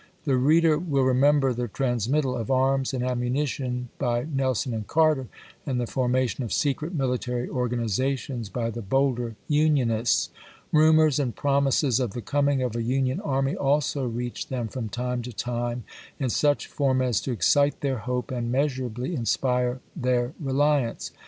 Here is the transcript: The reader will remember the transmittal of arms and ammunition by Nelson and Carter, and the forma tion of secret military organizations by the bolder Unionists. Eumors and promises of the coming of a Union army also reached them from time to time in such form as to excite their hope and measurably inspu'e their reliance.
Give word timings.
The 0.25 0.35
reader 0.35 0.79
will 0.79 1.03
remember 1.03 1.53
the 1.53 1.67
transmittal 1.67 2.35
of 2.35 2.49
arms 2.49 2.91
and 2.91 3.03
ammunition 3.03 3.89
by 3.99 4.23
Nelson 4.23 4.73
and 4.73 4.87
Carter, 4.87 5.27
and 5.63 5.79
the 5.79 5.85
forma 5.85 6.25
tion 6.25 6.43
of 6.43 6.51
secret 6.51 6.95
military 6.95 7.47
organizations 7.47 8.49
by 8.49 8.71
the 8.71 8.81
bolder 8.81 9.35
Unionists. 9.47 10.29
Eumors 10.73 11.19
and 11.19 11.35
promises 11.35 11.99
of 11.99 12.13
the 12.13 12.21
coming 12.23 12.63
of 12.63 12.75
a 12.75 12.81
Union 12.81 13.19
army 13.19 13.55
also 13.55 14.03
reached 14.07 14.49
them 14.49 14.67
from 14.69 14.89
time 14.89 15.21
to 15.21 15.31
time 15.33 15.83
in 16.19 16.31
such 16.31 16.65
form 16.65 17.03
as 17.03 17.21
to 17.21 17.31
excite 17.31 17.81
their 17.81 17.99
hope 17.99 18.31
and 18.31 18.51
measurably 18.51 19.15
inspu'e 19.15 19.81
their 19.95 20.33
reliance. 20.39 21.11